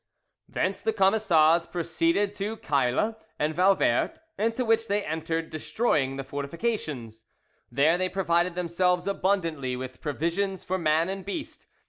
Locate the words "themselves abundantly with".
8.55-10.01